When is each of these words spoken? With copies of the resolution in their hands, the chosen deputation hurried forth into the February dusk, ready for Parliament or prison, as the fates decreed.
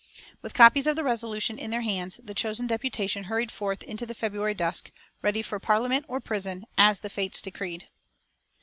With 0.41 0.55
copies 0.55 0.87
of 0.87 0.95
the 0.95 1.03
resolution 1.03 1.59
in 1.59 1.69
their 1.69 1.83
hands, 1.83 2.19
the 2.23 2.33
chosen 2.33 2.65
deputation 2.65 3.25
hurried 3.25 3.51
forth 3.51 3.83
into 3.83 4.07
the 4.07 4.15
February 4.15 4.55
dusk, 4.55 4.89
ready 5.21 5.43
for 5.43 5.59
Parliament 5.59 6.05
or 6.07 6.19
prison, 6.19 6.65
as 6.75 7.01
the 7.01 7.09
fates 7.11 7.39
decreed. 7.39 7.87